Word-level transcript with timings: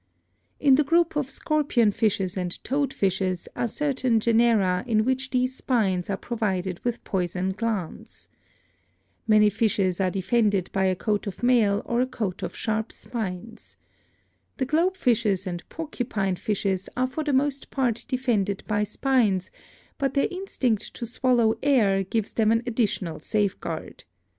In 0.59 0.73
the 0.73 0.83
group 0.83 1.15
of 1.15 1.29
scorpion 1.29 1.91
fishes 1.91 2.35
and 2.35 2.63
toad 2.63 2.91
fishes 2.91 3.47
are 3.55 3.67
certain 3.67 4.19
genera 4.19 4.83
in 4.87 5.05
which 5.05 5.29
these 5.29 5.55
spines 5.55 6.09
are 6.09 6.17
pro 6.17 6.37
vided 6.37 6.79
with 6.83 7.03
poison 7.03 7.51
glands. 7.51 8.27
Many 9.27 9.51
fishes 9.51 10.01
are 10.01 10.09
defended 10.09 10.71
by 10.71 10.85
a 10.85 10.95
coat 10.95 11.27
of 11.27 11.43
mail 11.43 11.83
or 11.85 12.01
a 12.01 12.07
coat 12.07 12.41
of 12.41 12.55
sharp 12.55 12.91
spines. 12.91 13.77
The 14.57 14.65
globe 14.65 14.97
fishes 14.97 15.45
and 15.45 15.61
porcupine 15.69 16.37
fishes 16.37 16.89
are 16.97 17.05
for 17.05 17.23
the 17.23 17.31
most 17.31 17.69
part 17.69 18.03
defended 18.07 18.63
by 18.67 18.83
spines, 18.85 19.51
but 19.99 20.15
their 20.15 20.27
instinct 20.31 20.95
to 20.95 21.05
swallow 21.05 21.59
air 21.61 22.03
gives 22.03 22.33
them 22.33 22.51
an 22.51 22.63
addi 22.63 22.85
tional 22.89 23.21
safeguard. 23.21 24.05